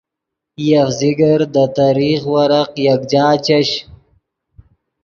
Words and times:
یف 0.67 0.87
ذکر 0.99 1.39
دے 1.53 1.65
تریخ 1.77 2.19
ورق 2.33 2.69
یکجا 2.85 3.27
چش 3.45 3.69